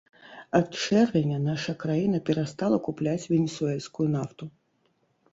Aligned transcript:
Ад 0.59 0.67
чэрвеня 0.83 1.35
наша 1.41 1.75
краіна 1.83 2.21
перастала 2.29 2.77
купляць 2.87 3.27
венесуэльскую 3.33 4.07
нафту. 4.15 4.49